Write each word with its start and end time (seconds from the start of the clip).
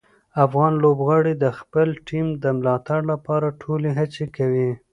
افغان 0.45 0.73
لوبغاړي 0.83 1.33
د 1.37 1.45
خپلې 1.59 1.93
ټیم 2.07 2.27
د 2.43 2.45
ملاتړ 2.57 2.99
لپاره 3.11 3.57
ټولې 3.61 3.89
هڅې 3.99 4.25
کوي. 4.37 4.69